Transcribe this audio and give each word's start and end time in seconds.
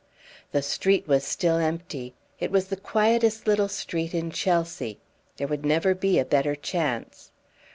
The 0.51 0.63
street 0.63 1.07
was 1.07 1.23
still 1.23 1.57
empty; 1.57 2.15
it 2.39 2.51
is 2.55 2.69
the 2.69 2.75
quietest 2.75 3.45
little 3.45 3.67
street 3.67 4.15
in 4.15 4.31
Chelsea. 4.31 4.97
There 5.37 5.45
would 5.47 5.63
never 5.63 5.93
be 5.93 6.17
a 6.17 6.25
better 6.25 6.55
chance. 6.55 7.29